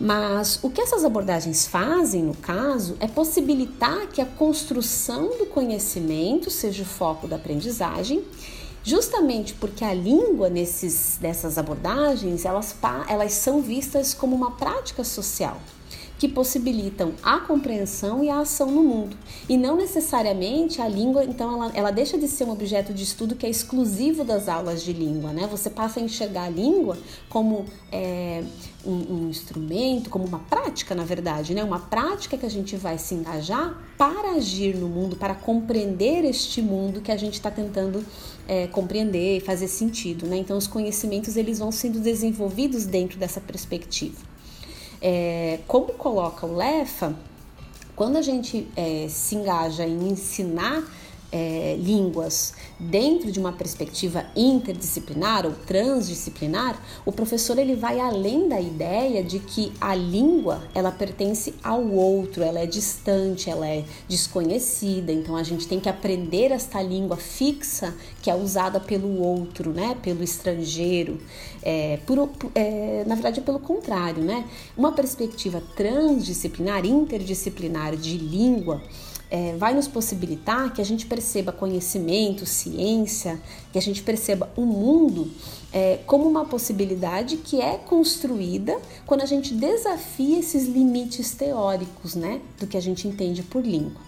Mas 0.00 0.58
o 0.62 0.70
que 0.70 0.80
essas 0.80 1.04
abordagens 1.04 1.68
fazem, 1.68 2.24
no 2.24 2.34
caso, 2.34 2.96
é 2.98 3.06
possibilitar 3.06 4.08
que 4.08 4.20
a 4.20 4.26
construção 4.26 5.38
do 5.38 5.46
conhecimento 5.46 6.50
seja 6.50 6.82
o 6.82 6.86
foco 6.86 7.28
da 7.28 7.36
aprendizagem 7.36 8.24
justamente 8.84 9.54
porque 9.54 9.82
a 9.84 9.92
língua 9.92 10.48
nesses, 10.48 11.18
nessas 11.20 11.58
abordagens 11.58 12.44
elas, 12.44 12.76
elas 13.08 13.32
são 13.32 13.60
vistas 13.60 14.14
como 14.14 14.36
uma 14.36 14.52
prática 14.52 15.02
social 15.02 15.60
que 16.18 16.28
possibilitam 16.28 17.12
a 17.22 17.40
compreensão 17.40 18.22
e 18.22 18.30
a 18.30 18.38
ação 18.38 18.70
no 18.70 18.82
mundo. 18.82 19.16
E 19.48 19.56
não 19.56 19.76
necessariamente 19.76 20.80
a 20.80 20.88
língua, 20.88 21.24
então, 21.24 21.52
ela, 21.52 21.72
ela 21.74 21.90
deixa 21.90 22.16
de 22.16 22.28
ser 22.28 22.44
um 22.44 22.52
objeto 22.52 22.94
de 22.94 23.02
estudo 23.02 23.34
que 23.34 23.44
é 23.44 23.50
exclusivo 23.50 24.24
das 24.24 24.48
aulas 24.48 24.82
de 24.82 24.92
língua, 24.92 25.32
né? 25.32 25.46
Você 25.50 25.68
passa 25.68 26.00
a 26.00 26.02
enxergar 26.02 26.44
a 26.44 26.48
língua 26.48 26.96
como 27.28 27.66
é, 27.90 28.44
um, 28.86 28.92
um, 28.92 29.28
instrumento, 29.28 30.08
como 30.08 30.24
uma 30.24 30.38
prática, 30.38 30.94
na 30.94 31.04
verdade, 31.04 31.52
né? 31.52 31.64
Uma 31.64 31.80
prática 31.80 32.38
que 32.38 32.46
a 32.46 32.50
gente 32.50 32.76
vai 32.76 32.96
se 32.96 33.14
engajar 33.14 33.76
para 33.98 34.32
agir 34.32 34.76
no 34.76 34.88
mundo, 34.88 35.16
para 35.16 35.34
compreender 35.34 36.24
este 36.24 36.62
mundo 36.62 37.00
que 37.00 37.10
a 37.10 37.16
gente 37.16 37.34
está 37.34 37.50
tentando 37.50 38.04
é, 38.46 38.66
compreender 38.66 39.38
e 39.38 39.40
fazer 39.40 39.68
sentido, 39.68 40.26
né? 40.26 40.36
Então, 40.36 40.56
os 40.56 40.66
conhecimentos 40.66 41.36
eles 41.36 41.58
vão 41.58 41.72
sendo 41.72 42.00
desenvolvidos 42.00 42.84
dentro 42.84 43.18
dessa 43.18 43.40
perspectiva. 43.40 44.16
É, 45.00 45.60
como 45.66 45.92
coloca 45.94 46.46
o 46.46 46.56
LEFA, 46.56 47.14
quando 47.94 48.16
a 48.16 48.22
gente 48.22 48.66
é, 48.76 49.06
se 49.08 49.34
engaja 49.36 49.86
em 49.86 50.08
ensinar 50.08 50.82
é, 51.34 51.76
línguas 51.80 52.54
dentro 52.78 53.32
de 53.32 53.40
uma 53.40 53.52
perspectiva 53.52 54.24
interdisciplinar 54.36 55.44
ou 55.44 55.52
transdisciplinar, 55.52 56.80
o 57.04 57.10
professor 57.10 57.58
ele 57.58 57.74
vai 57.74 57.98
além 57.98 58.48
da 58.48 58.60
ideia 58.60 59.20
de 59.20 59.40
que 59.40 59.72
a 59.80 59.96
língua 59.96 60.62
ela 60.72 60.92
pertence 60.92 61.52
ao 61.60 61.84
outro, 61.84 62.44
ela 62.44 62.60
é 62.60 62.66
distante, 62.66 63.50
ela 63.50 63.66
é 63.66 63.84
desconhecida, 64.08 65.10
então 65.10 65.34
a 65.34 65.42
gente 65.42 65.66
tem 65.66 65.80
que 65.80 65.88
aprender 65.88 66.52
esta 66.52 66.80
língua 66.80 67.16
fixa 67.16 67.92
que 68.22 68.30
é 68.30 68.34
usada 68.34 68.78
pelo 68.78 69.20
outro, 69.20 69.72
né, 69.72 69.96
pelo 70.00 70.22
estrangeiro. 70.22 71.18
É, 71.64 71.98
por, 72.06 72.30
é, 72.54 73.02
na 73.08 73.16
verdade 73.16 73.40
é 73.40 73.42
pelo 73.42 73.58
contrário, 73.58 74.22
né? 74.22 74.44
Uma 74.76 74.92
perspectiva 74.92 75.62
transdisciplinar, 75.74 76.84
interdisciplinar 76.84 77.96
de 77.96 78.18
língua 78.18 78.82
é, 79.34 79.56
vai 79.56 79.74
nos 79.74 79.88
possibilitar 79.88 80.72
que 80.72 80.80
a 80.80 80.84
gente 80.84 81.06
perceba 81.06 81.50
conhecimento, 81.50 82.46
ciência, 82.46 83.40
que 83.72 83.78
a 83.78 83.82
gente 83.82 84.00
perceba 84.00 84.48
o 84.54 84.60
mundo 84.60 85.28
é, 85.72 85.98
como 86.06 86.28
uma 86.28 86.44
possibilidade 86.44 87.38
que 87.38 87.60
é 87.60 87.76
construída 87.76 88.78
quando 89.04 89.22
a 89.22 89.26
gente 89.26 89.52
desafia 89.52 90.38
esses 90.38 90.68
limites 90.68 91.32
teóricos, 91.32 92.14
né, 92.14 92.40
do 92.60 92.68
que 92.68 92.76
a 92.76 92.80
gente 92.80 93.08
entende 93.08 93.42
por 93.42 93.66
língua. 93.66 94.00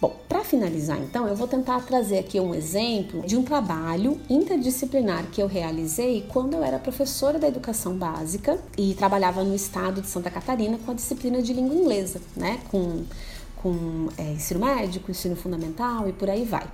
Bom, 0.00 0.16
para 0.28 0.42
finalizar 0.42 0.98
então, 1.00 1.28
eu 1.28 1.36
vou 1.36 1.46
tentar 1.46 1.86
trazer 1.86 2.18
aqui 2.18 2.40
um 2.40 2.52
exemplo 2.52 3.22
de 3.22 3.36
um 3.36 3.44
trabalho 3.44 4.20
interdisciplinar 4.28 5.26
que 5.30 5.40
eu 5.40 5.46
realizei 5.46 6.26
quando 6.28 6.54
eu 6.54 6.64
era 6.64 6.80
professora 6.80 7.38
da 7.38 7.46
educação 7.46 7.96
básica 7.96 8.58
e 8.76 8.94
trabalhava 8.94 9.44
no 9.44 9.54
estado 9.54 10.02
de 10.02 10.08
Santa 10.08 10.28
Catarina 10.28 10.76
com 10.84 10.90
a 10.90 10.94
disciplina 10.94 11.40
de 11.40 11.52
língua 11.52 11.76
inglesa, 11.76 12.20
né, 12.36 12.58
com 12.68 13.04
com 13.64 14.08
é, 14.18 14.32
ensino 14.32 14.60
médico, 14.60 15.10
ensino 15.10 15.34
fundamental 15.34 16.06
e 16.06 16.12
por 16.12 16.28
aí 16.28 16.44
vai. 16.44 16.68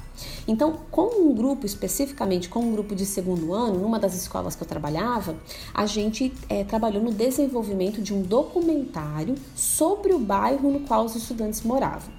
Então, 0.49 0.81
com 0.91 1.23
um 1.23 1.33
grupo, 1.33 1.65
especificamente 1.65 2.49
com 2.49 2.59
um 2.59 2.73
grupo 2.73 2.97
de 2.97 3.07
segundo 3.07 3.55
ano, 3.55 3.79
numa 3.79 3.97
das 3.97 4.13
escolas 4.13 4.57
que 4.57 4.65
eu 4.65 4.67
trabalhava, 4.67 5.37
a 5.73 5.87
gente 5.87 6.33
é, 6.49 6.65
trabalhou 6.65 7.01
no 7.01 7.13
desenvolvimento 7.13 8.03
de 8.03 8.13
um 8.13 8.23
documentário 8.23 9.37
sobre 9.55 10.13
o 10.13 10.19
bairro 10.19 10.69
no 10.69 10.81
qual 10.81 11.05
os 11.05 11.15
estudantes 11.15 11.63
moravam. 11.63 12.13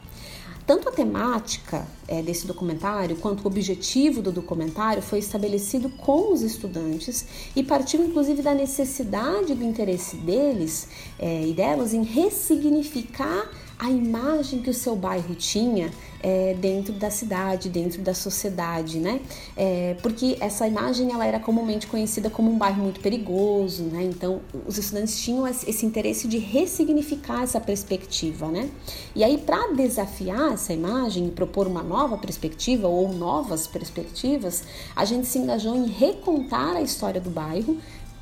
tanto 0.65 0.87
a 0.87 0.91
temática 0.93 1.85
é, 2.07 2.21
desse 2.21 2.47
documentário 2.47 3.17
quanto 3.17 3.43
o 3.43 3.47
objetivo 3.47 4.21
do 4.21 4.31
documentário 4.31 5.01
foi 5.01 5.19
estabelecido 5.19 5.89
com 5.89 6.31
os 6.31 6.41
estudantes 6.43 7.25
e 7.53 7.61
partiu 7.61 8.01
inclusive 8.05 8.41
da 8.41 8.53
necessidade 8.53 9.53
do 9.53 9.65
interesse 9.65 10.15
deles 10.15 10.87
é, 11.19 11.45
e 11.45 11.51
delas 11.51 11.93
em 11.93 12.03
ressignificar 12.03 13.49
a 13.81 13.89
imagem 13.89 14.61
que 14.61 14.69
o 14.69 14.73
seu 14.75 14.95
bairro 14.95 15.33
tinha 15.33 15.89
é, 16.21 16.53
dentro 16.53 16.93
da 16.93 17.09
cidade, 17.09 17.67
dentro 17.67 17.99
da 18.03 18.13
sociedade, 18.13 18.99
né? 18.99 19.19
É, 19.57 19.95
porque 20.03 20.37
essa 20.39 20.67
imagem 20.67 21.11
ela 21.11 21.25
era 21.25 21.39
comumente 21.39 21.87
conhecida 21.87 22.29
como 22.29 22.51
um 22.51 22.59
bairro 22.59 22.83
muito 22.83 22.99
perigoso, 22.99 23.81
né? 23.85 24.03
Então 24.03 24.39
os 24.67 24.77
estudantes 24.77 25.19
tinham 25.19 25.47
esse 25.47 25.83
interesse 25.83 26.27
de 26.27 26.37
ressignificar 26.37 27.41
essa 27.41 27.59
perspectiva, 27.59 28.49
né? 28.49 28.69
E 29.15 29.23
aí 29.23 29.39
para 29.39 29.73
desafiar 29.73 30.53
essa 30.53 30.71
imagem 30.71 31.25
e 31.27 31.31
propor 31.31 31.65
uma 31.65 31.81
nova 31.81 32.19
perspectiva 32.19 32.87
ou 32.87 33.11
novas 33.11 33.65
perspectivas, 33.65 34.63
a 34.95 35.05
gente 35.05 35.25
se 35.25 35.39
engajou 35.39 35.75
em 35.75 35.87
recontar 35.87 36.75
a 36.75 36.83
história 36.83 37.19
do 37.19 37.31
bairro 37.31 37.79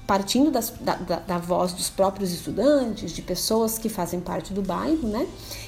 partindo 0.09 0.49
das, 0.49 0.73
da, 0.81 0.95
da, 0.95 1.19
da, 1.19 1.37
voz 1.37 1.71
dos 1.71 1.87
próprios 1.87 2.33
estudantes, 2.33 3.11
de 3.11 3.21
pessoas 3.21 3.77
que 3.77 3.87
fazem 3.87 4.19
parte 4.19 4.51
do 4.51 4.59
bairro, 4.59 5.07
né? 5.07 5.27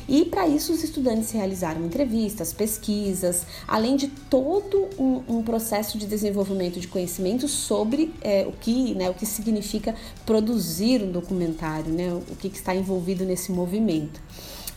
E 0.10 0.25
para 0.25 0.48
isso 0.48 0.74
os 0.74 0.83
estudantes 0.83 1.29
realizaram 1.29 1.86
entrevistas, 1.86 2.51
pesquisas, 2.51 3.45
além 3.67 3.95
de 3.95 4.07
todo 4.07 4.89
um, 4.98 5.21
um 5.27 5.43
processo 5.43 5.95
de 5.95 6.07
desenvolvimento 6.07 6.79
de 6.79 6.88
conhecimento 6.88 7.48
sobre 7.48 8.15
é, 8.19 8.48
o 8.48 8.51
que, 8.53 8.95
né, 8.95 9.12
o 9.12 9.13
que 9.13 9.27
significa 9.27 9.93
produzir 10.25 11.03
um 11.03 11.12
documentário, 11.12 11.93
né? 11.93 12.12
O 12.12 12.36
que, 12.36 12.50
que 12.50 12.57
está 12.57 12.74
envolvido 12.74 13.24
nesse 13.24 13.51
movimento. 13.51 14.19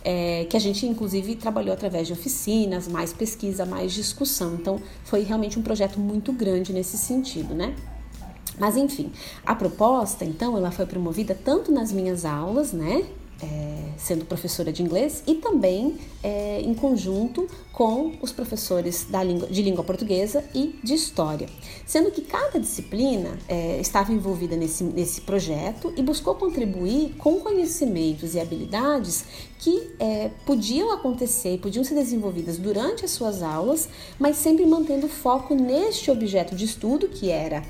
É, 0.04 0.44
que 0.44 0.58
a 0.58 0.60
gente 0.60 0.86
inclusive 0.86 1.36
trabalhou 1.36 1.72
através 1.72 2.06
de 2.06 2.12
oficinas, 2.12 2.86
mais 2.86 3.14
pesquisa, 3.14 3.64
mais 3.64 3.94
discussão. 3.94 4.56
Então 4.56 4.78
foi 5.04 5.22
realmente 5.22 5.58
um 5.58 5.62
projeto 5.62 5.98
muito 5.98 6.34
grande 6.34 6.70
nesse 6.70 6.98
sentido, 6.98 7.54
né? 7.54 7.74
Mas 8.58 8.76
enfim, 8.76 9.10
a 9.44 9.54
proposta, 9.54 10.24
então, 10.24 10.56
ela 10.56 10.70
foi 10.70 10.86
promovida 10.86 11.34
tanto 11.34 11.72
nas 11.72 11.92
minhas 11.92 12.24
aulas, 12.24 12.72
né? 12.72 13.04
É, 13.42 13.88
sendo 13.98 14.24
professora 14.24 14.72
de 14.72 14.80
inglês 14.80 15.24
e 15.26 15.34
também 15.34 15.96
é, 16.22 16.60
em 16.60 16.72
conjunto 16.72 17.48
com 17.72 18.12
os 18.22 18.30
professores 18.30 19.08
língua, 19.10 19.48
de 19.48 19.60
língua 19.60 19.82
portuguesa 19.82 20.44
e 20.54 20.78
de 20.82 20.94
história, 20.94 21.48
sendo 21.84 22.12
que 22.12 22.22
cada 22.22 22.60
disciplina 22.60 23.36
é, 23.48 23.80
estava 23.80 24.12
envolvida 24.12 24.56
nesse, 24.56 24.84
nesse 24.84 25.20
projeto 25.20 25.92
e 25.96 26.02
buscou 26.02 26.36
contribuir 26.36 27.16
com 27.18 27.40
conhecimentos 27.40 28.36
e 28.36 28.40
habilidades 28.40 29.24
que 29.58 29.90
é, 29.98 30.30
podiam 30.46 30.92
acontecer, 30.92 31.58
podiam 31.58 31.82
ser 31.82 31.96
desenvolvidas 31.96 32.56
durante 32.56 33.04
as 33.04 33.10
suas 33.10 33.42
aulas, 33.42 33.88
mas 34.18 34.36
sempre 34.36 34.64
mantendo 34.64 35.08
foco 35.08 35.56
neste 35.56 36.10
objeto 36.10 36.54
de 36.54 36.64
estudo 36.64 37.08
que 37.08 37.30
era 37.30 37.64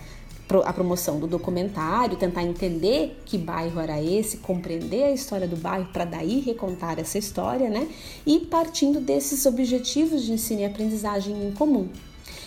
a 0.64 0.72
promoção 0.72 1.18
do 1.18 1.26
documentário, 1.26 2.16
tentar 2.16 2.42
entender 2.42 3.20
que 3.24 3.38
bairro 3.38 3.80
era 3.80 4.02
esse, 4.02 4.38
compreender 4.38 5.04
a 5.04 5.10
história 5.10 5.48
do 5.48 5.56
bairro 5.56 5.88
para 5.92 6.04
daí 6.04 6.40
recontar 6.40 6.98
essa 6.98 7.18
história, 7.18 7.68
né? 7.68 7.88
E 8.26 8.40
partindo 8.40 9.00
desses 9.00 9.46
objetivos 9.46 10.22
de 10.22 10.32
ensino 10.32 10.60
e 10.60 10.64
aprendizagem 10.64 11.46
em 11.46 11.52
comum. 11.52 11.88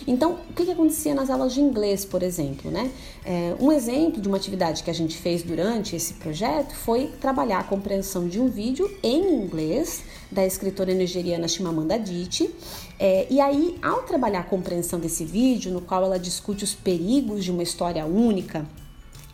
Então, 0.06 0.38
o 0.50 0.52
que, 0.54 0.64
que 0.64 0.70
acontecia 0.70 1.14
nas 1.14 1.30
aulas 1.30 1.54
de 1.54 1.60
inglês, 1.60 2.04
por 2.04 2.22
exemplo? 2.22 2.70
Né? 2.70 2.90
É, 3.24 3.54
um 3.60 3.72
exemplo 3.72 4.20
de 4.20 4.28
uma 4.28 4.36
atividade 4.36 4.82
que 4.82 4.90
a 4.90 4.94
gente 4.94 5.16
fez 5.16 5.42
durante 5.42 5.96
esse 5.96 6.14
projeto 6.14 6.74
foi 6.74 7.08
trabalhar 7.20 7.60
a 7.60 7.64
compreensão 7.64 8.28
de 8.28 8.40
um 8.40 8.48
vídeo 8.48 8.90
em 9.02 9.42
inglês 9.42 10.02
da 10.30 10.44
escritora 10.44 10.92
nigeriana 10.94 11.48
Chimamanda 11.48 11.94
Adichie. 11.94 12.54
É, 12.98 13.26
e 13.30 13.40
aí, 13.40 13.78
ao 13.82 14.02
trabalhar 14.02 14.40
a 14.40 14.44
compreensão 14.44 14.98
desse 14.98 15.24
vídeo, 15.24 15.72
no 15.72 15.80
qual 15.80 16.04
ela 16.04 16.18
discute 16.18 16.64
os 16.64 16.74
perigos 16.74 17.44
de 17.44 17.50
uma 17.50 17.62
história 17.62 18.04
única, 18.06 18.66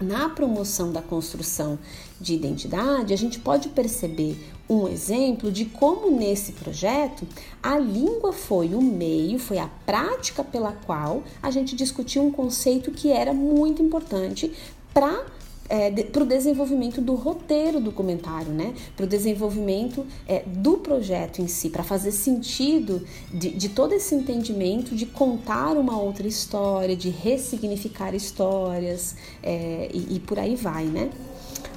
na 0.00 0.28
promoção 0.28 0.92
da 0.92 1.00
construção 1.00 1.78
de 2.20 2.34
identidade, 2.34 3.12
a 3.12 3.16
gente 3.16 3.38
pode 3.38 3.68
perceber 3.68 4.36
um 4.68 4.88
exemplo 4.88 5.52
de 5.52 5.66
como 5.66 6.10
nesse 6.10 6.52
projeto 6.52 7.26
a 7.62 7.78
língua 7.78 8.32
foi 8.32 8.74
o 8.74 8.80
meio, 8.80 9.38
foi 9.38 9.58
a 9.58 9.68
prática 9.86 10.42
pela 10.42 10.72
qual 10.72 11.22
a 11.42 11.50
gente 11.50 11.76
discutiu 11.76 12.24
um 12.24 12.32
conceito 12.32 12.90
que 12.90 13.10
era 13.10 13.32
muito 13.32 13.82
importante 13.82 14.52
para 14.92 15.24
é, 15.68 15.90
para 15.90 16.22
o 16.22 16.26
desenvolvimento 16.26 17.00
do 17.00 17.14
roteiro 17.14 17.78
do 17.80 17.86
documentário, 17.86 18.52
né? 18.52 18.74
Para 18.96 19.04
o 19.04 19.08
desenvolvimento 19.08 20.04
é, 20.28 20.42
do 20.46 20.78
projeto 20.78 21.40
em 21.40 21.46
si, 21.46 21.70
para 21.70 21.82
fazer 21.82 22.12
sentido 22.12 23.02
de, 23.32 23.50
de, 23.50 23.68
todo 23.70 23.94
esse 23.94 24.14
entendimento 24.14 24.94
de 24.94 25.06
contar 25.06 25.76
uma 25.76 25.98
outra 25.98 26.26
história, 26.26 26.96
de 26.96 27.08
ressignificar 27.08 28.14
histórias 28.14 29.16
é, 29.42 29.88
e, 29.92 30.16
e 30.16 30.20
por 30.20 30.38
aí 30.38 30.54
vai, 30.56 30.84
né? 30.84 31.10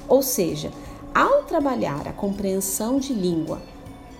Ou 0.08 0.22
seja, 0.22 0.70
ao 1.14 1.44
trabalhar 1.44 2.06
a 2.06 2.12
compreensão 2.12 2.98
de 2.98 3.12
língua, 3.12 3.60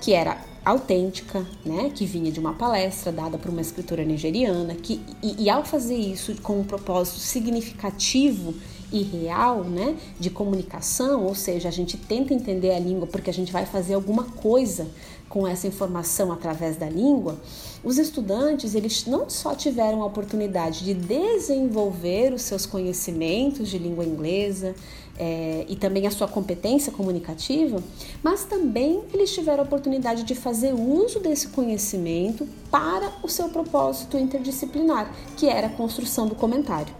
que 0.00 0.12
era 0.12 0.38
autêntica, 0.64 1.46
né, 1.64 1.90
que 1.94 2.04
vinha 2.04 2.30
de 2.30 2.38
uma 2.38 2.52
palestra 2.52 3.10
dada 3.10 3.38
por 3.38 3.50
uma 3.50 3.60
escritora 3.60 4.04
nigeriana, 4.04 4.74
que, 4.74 5.00
e, 5.22 5.44
e 5.44 5.50
ao 5.50 5.64
fazer 5.64 5.96
isso 5.96 6.34
com 6.42 6.60
um 6.60 6.64
propósito 6.64 7.18
significativo 7.18 8.54
e 8.92 9.02
real, 9.02 9.64
né, 9.64 9.96
de 10.18 10.30
comunicação, 10.30 11.24
ou 11.24 11.34
seja, 11.34 11.68
a 11.68 11.72
gente 11.72 11.96
tenta 11.96 12.32
entender 12.32 12.72
a 12.72 12.78
língua 12.78 13.06
porque 13.06 13.30
a 13.30 13.32
gente 13.32 13.52
vai 13.52 13.66
fazer 13.66 13.94
alguma 13.94 14.24
coisa 14.24 14.88
com 15.28 15.46
essa 15.46 15.66
informação 15.66 16.32
através 16.32 16.76
da 16.76 16.88
língua, 16.88 17.38
os 17.84 17.98
estudantes 17.98 18.74
eles 18.74 19.06
não 19.06 19.28
só 19.28 19.54
tiveram 19.54 20.02
a 20.02 20.06
oportunidade 20.06 20.84
de 20.84 20.94
desenvolver 20.94 22.32
os 22.32 22.42
seus 22.42 22.64
conhecimentos 22.64 23.68
de 23.68 23.78
língua 23.78 24.04
inglesa 24.04 24.74
é, 25.18 25.66
e 25.68 25.76
também 25.76 26.06
a 26.06 26.10
sua 26.10 26.28
competência 26.28 26.92
comunicativa, 26.92 27.82
mas 28.22 28.44
também 28.44 29.02
eles 29.12 29.32
tiveram 29.32 29.64
a 29.64 29.66
oportunidade 29.66 30.22
de 30.22 30.34
fazer 30.34 30.72
uso 30.72 31.20
desse 31.20 31.48
conhecimento 31.48 32.48
para 32.70 33.12
o 33.22 33.28
seu 33.28 33.48
propósito 33.48 34.16
interdisciplinar, 34.16 35.12
que 35.36 35.48
era 35.48 35.66
a 35.66 35.70
construção 35.70 36.26
do 36.26 36.34
comentário. 36.34 36.94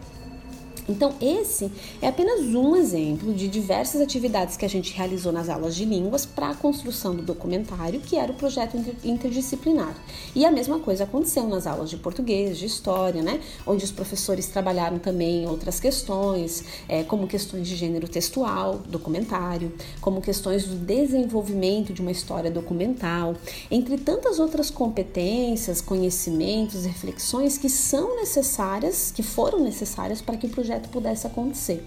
Então, 0.89 1.13
esse 1.21 1.71
é 2.01 2.09
apenas 2.09 2.41
um 2.55 2.75
exemplo 2.75 3.35
de 3.35 3.47
diversas 3.47 4.01
atividades 4.01 4.57
que 4.57 4.65
a 4.65 4.69
gente 4.69 4.95
realizou 4.95 5.31
nas 5.31 5.49
aulas 5.51 5.77
de 5.77 5.85
línguas 5.85 6.25
para 6.25 6.49
a 6.49 6.55
construção 6.55 7.15
do 7.15 7.23
documentário, 7.23 8.01
que 8.01 8.17
era 8.17 8.33
o 8.33 8.35
projeto 8.35 8.79
interdisciplinar. 9.05 9.95
E 10.35 10.47
a 10.47 10.51
mesma 10.51 10.79
coisa 10.79 11.05
aconteceu 11.05 11.47
nas 11.47 11.67
aulas 11.67 11.91
de 11.91 11.99
português, 11.99 12.57
de 12.57 12.65
história, 12.65 13.21
né? 13.21 13.41
Onde 13.67 13.85
os 13.85 13.91
professores 13.91 14.47
trabalharam 14.47 14.99
também 14.99 15.47
outras 15.47 15.79
questões, 15.79 16.65
é, 16.89 17.03
como 17.03 17.27
questões 17.27 17.69
de 17.69 17.77
gênero 17.77 18.09
textual, 18.09 18.81
documentário, 18.89 19.73
como 20.01 20.23
questões 20.23 20.65
do 20.65 20.75
desenvolvimento 20.75 21.93
de 21.93 22.01
uma 22.01 22.11
história 22.11 22.51
documental, 22.51 23.35
entre 23.71 23.99
tantas 23.99 24.39
outras 24.39 24.71
competências, 24.71 25.83
conhecimentos, 25.83 26.87
reflexões 26.87 27.59
que 27.59 27.69
são 27.69 28.17
necessárias, 28.17 29.13
que 29.15 29.23
foram 29.23 29.61
necessárias 29.61 30.23
para 30.23 30.37
que 30.37 30.47
o 30.47 30.51
projeto 30.51 30.78
pudesse 30.87 31.27
acontecer. 31.27 31.85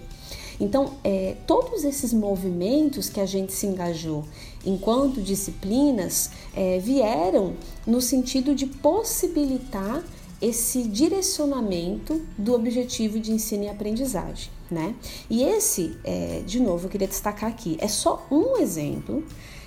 Então, 0.60 0.92
é, 1.02 1.36
todos 1.46 1.82
esses 1.84 2.12
movimentos 2.12 3.08
que 3.08 3.20
a 3.20 3.26
gente 3.26 3.52
se 3.52 3.66
engajou 3.66 4.24
enquanto 4.64 5.20
disciplinas 5.20 6.30
é, 6.54 6.78
vieram 6.78 7.54
no 7.86 8.00
sentido 8.00 8.54
de 8.54 8.66
possibilitar 8.66 10.04
esse 10.40 10.82
direcionamento 10.82 12.20
do 12.36 12.52
objetivo 12.52 13.18
de 13.20 13.32
ensino 13.32 13.64
e 13.64 13.68
aprendizagem, 13.68 14.50
né? 14.68 14.94
E 15.30 15.44
esse, 15.44 15.96
é, 16.02 16.42
de 16.44 16.58
novo, 16.58 16.86
eu 16.86 16.90
queria 16.90 17.06
destacar 17.06 17.48
aqui, 17.48 17.76
é 17.80 17.86
só 17.86 18.26
um 18.30 18.56
exemplo 18.56 19.24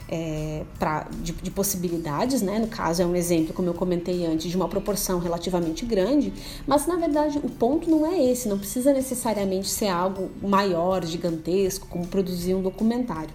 é, 0.07 0.63
pra, 0.77 1.07
de, 1.21 1.31
de, 1.31 1.51
possibilidades, 1.51 2.41
né? 2.41 2.59
No 2.59 2.67
caso, 2.67 3.01
é 3.01 3.05
um 3.05 3.15
exemplo, 3.15 3.53
como 3.53 3.67
eu 3.67 3.73
comentei 3.73 4.25
antes, 4.25 4.49
de 4.49 4.55
uma 4.55 4.67
proporção 4.67 5.19
relativamente 5.19 5.85
grande, 5.85 6.31
mas 6.67 6.85
na 6.85 6.95
verdade 6.95 7.39
o 7.39 7.49
ponto 7.49 7.89
não 7.89 8.05
é 8.05 8.23
esse, 8.23 8.47
não 8.47 8.57
precisa 8.57 8.93
necessariamente 8.93 9.67
ser 9.67 9.87
algo 9.87 10.29
maior, 10.41 11.03
gigantesco, 11.05 11.87
como 11.87 12.05
produzir 12.07 12.53
um 12.53 12.61
documentário. 12.61 13.33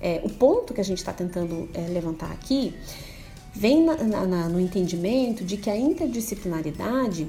É, 0.00 0.20
o 0.24 0.30
ponto 0.30 0.74
que 0.74 0.80
a 0.80 0.84
gente 0.84 0.98
está 0.98 1.12
tentando 1.12 1.68
é, 1.74 1.80
levantar 1.88 2.30
aqui 2.30 2.74
vem 3.54 3.82
na, 3.82 3.96
na, 3.96 4.48
no 4.48 4.60
entendimento 4.60 5.42
de 5.42 5.56
que 5.56 5.70
a 5.70 5.76
interdisciplinaridade 5.76 7.26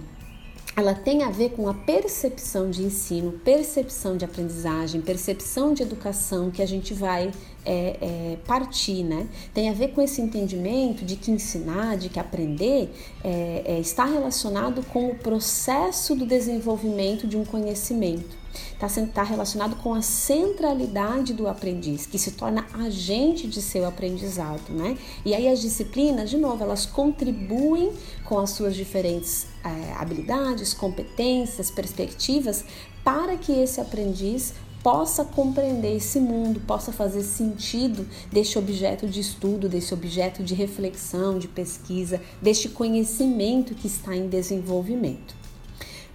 ela 0.78 0.94
tem 0.94 1.24
a 1.24 1.32
ver 1.32 1.54
com 1.54 1.68
a 1.68 1.74
percepção 1.74 2.70
de 2.70 2.84
ensino, 2.84 3.32
percepção 3.32 4.16
de 4.16 4.24
aprendizagem, 4.24 5.02
percepção 5.02 5.74
de 5.74 5.82
educação 5.82 6.52
que 6.52 6.62
a 6.62 6.68
gente 6.68 6.94
vai 6.94 7.32
é, 7.66 7.98
é, 8.00 8.38
partir, 8.46 9.04
né? 9.04 9.28
Tem 9.56 9.72
a 9.72 9.74
ver 9.74 9.88
com 9.88 10.04
esse 10.04 10.22
entendimento 10.22 11.04
de 11.04 11.16
que 11.16 11.32
ensinar, 11.32 11.98
de 11.98 12.10
que 12.10 12.20
aprender 12.20 12.94
é, 13.24 13.63
é 13.66 13.80
está 13.80 14.06
relacionado 14.06 14.84
com 14.94 15.10
o 15.10 15.16
processo 15.16 16.16
do 16.16 16.28
desenvolvimento 16.28 17.26
de 17.26 17.36
um 17.36 17.44
conhecimento. 17.44 18.38
Está 18.74 18.88
tá 19.08 19.24
relacionado 19.24 19.76
com 19.78 19.93
a 19.93 20.02
centralidade 20.02 21.34
do 21.34 21.48
aprendiz, 21.48 22.06
que 22.06 22.20
se 22.20 22.32
torna 22.32 22.65
agente 22.74 23.48
de 23.48 23.62
seu 23.62 23.88
aprendizado, 23.88 24.72
né? 24.72 24.98
E 25.26 25.34
aí 25.34 25.48
as 25.48 25.62
disciplinas, 25.62 26.30
de 26.30 26.38
novo, 26.38 26.63
elas 26.63 26.86
contribuem 26.86 27.91
com 28.24 28.39
as 28.39 28.52
suas 28.52 28.76
diferentes 28.76 29.48
é, 29.63 29.93
habilidades, 29.93 30.74
competências, 30.74 31.72
perspectivas, 31.72 32.63
para 33.04 33.38
que 33.38 33.52
esse 33.52 33.80
aprendiz 33.82 34.54
possa 34.84 35.26
compreender 35.26 35.98
esse 35.98 36.20
mundo, 36.20 36.62
possa 36.62 36.91
fazer 36.91 37.24
sentido 37.24 38.08
deste 38.32 38.58
objeto 38.58 39.08
de 39.08 39.20
estudo, 39.20 39.67
desse 39.67 39.93
objeto 39.93 40.43
de 40.43 40.54
reflexão, 40.54 41.38
de 41.38 41.48
pesquisa, 41.48 42.22
deste 42.41 42.70
conhecimento 42.70 43.76
que 43.76 43.88
está 43.88 44.15
em 44.15 44.30
desenvolvimento. 44.30 45.36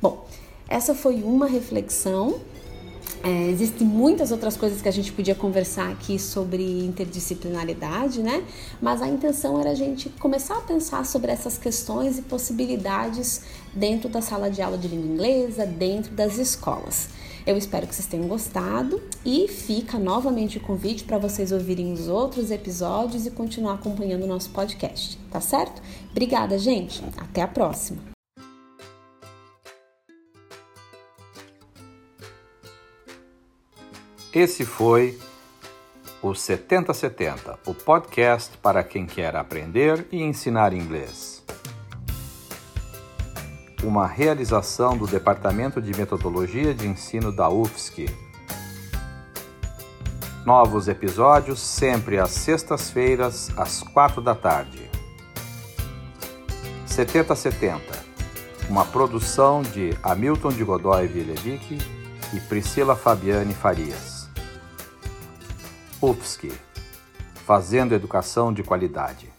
Bom, 0.00 0.26
essa 0.72 0.94
foi 0.94 1.22
uma 1.22 1.46
reflexão. 1.46 2.40
É, 3.22 3.48
existem 3.50 3.87
muitas 3.87 4.32
outras 4.32 4.56
coisas 4.56 4.80
que 4.80 4.88
a 4.88 4.92
gente 4.92 5.12
podia 5.12 5.35
conversar 5.35 5.90
aqui 5.90 6.18
sobre 6.18 6.62
interdisciplinaridade, 6.85 8.20
né? 8.20 8.42
Mas 8.80 9.02
a 9.02 9.06
intenção 9.06 9.61
era 9.61 9.70
a 9.70 9.74
gente 9.74 10.08
começar 10.08 10.56
a 10.56 10.61
pensar 10.62 11.04
sobre 11.04 11.30
essas 11.30 11.58
questões 11.58 12.18
e 12.18 12.22
possibilidades 12.22 13.42
dentro 13.74 14.08
da 14.08 14.22
sala 14.22 14.50
de 14.50 14.62
aula 14.62 14.78
de 14.78 14.88
língua 14.88 15.06
inglesa, 15.06 15.66
dentro 15.66 16.12
das 16.14 16.38
escolas. 16.38 17.11
Eu 17.46 17.56
espero 17.56 17.87
que 17.87 17.94
vocês 17.94 18.08
tenham 18.08 18.26
gostado 18.26 19.00
e 19.24 19.46
fica 19.48 19.98
novamente 19.98 20.56
o 20.56 20.61
convite 20.61 21.04
para 21.04 21.18
vocês 21.18 21.52
ouvirem 21.52 21.92
os 21.92 22.08
outros 22.08 22.50
episódios 22.50 23.26
e 23.26 23.30
continuar 23.30 23.74
acompanhando 23.74 24.24
o 24.24 24.28
nosso 24.28 24.50
podcast, 24.50 25.18
tá 25.30 25.40
certo? 25.40 25.82
Obrigada, 26.11 26.58
gente. 26.58 27.02
Até 27.18 27.42
a 27.42 27.48
próxima. 27.48 28.12
Esse 34.35 34.64
foi 34.64 35.18
o 36.23 36.35
7070, 36.35 37.59
o 37.66 37.75
podcast 37.75 38.57
para 38.59 38.83
quem 38.83 39.07
quer 39.07 39.37
aprender 39.37 40.07
e 40.11 40.23
ensinar 40.23 40.73
inglês 40.73 41.42
uma 43.83 44.07
realização 44.07 44.97
do 44.97 45.07
Departamento 45.07 45.81
de 45.81 45.97
Metodologia 45.97 46.73
de 46.73 46.87
Ensino 46.87 47.33
da 47.33 47.49
UFSC. 47.49 48.07
Novos 50.45 50.88
episódios 50.88 51.61
sempre 51.61 52.18
às 52.18 52.31
sextas-feiras, 52.31 53.51
às 53.57 53.83
quatro 53.83 54.21
da 54.21 54.35
tarde. 54.35 54.90
7070, 56.87 57.83
uma 58.68 58.85
produção 58.85 59.62
de 59.62 59.97
Hamilton 60.03 60.51
de 60.51 60.64
Godoy 60.64 61.07
Vilevic 61.07 61.79
e 62.35 62.40
Priscila 62.40 62.97
Fabiane 62.97 63.55
Farias. 63.55 64.12
UFSC, 66.03 66.51
fazendo 67.47 67.95
educação 67.95 68.53
de 68.53 68.65
qualidade. 68.65 69.32